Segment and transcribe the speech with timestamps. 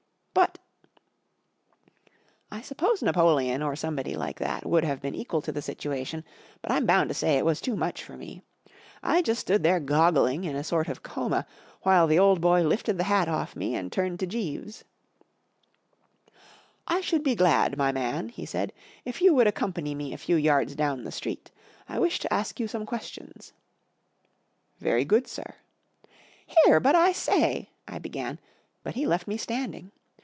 [0.35, 0.53] ■
[2.53, 6.23] But—'" 1 suppose Napoleon or somebody like that would have been equal to the situation,
[6.61, 8.41] but I'm bound to say it was too much for me,
[9.03, 11.45] I just stood there goggling in a sort of coma,
[11.83, 14.83] while the old boy lifted the hat off me and turned to Jeeves,
[16.87, 18.71] I should be glad, my man/' he said,"
[19.05, 21.51] if you would accompany me a few yards down the street,
[21.87, 23.51] 1 wish to ask you some | questions/*
[24.27, 28.39] *' Very good, sir/ 1 fl Here, but, 1 say —!"I began,
[28.83, 29.91] but he left me standing.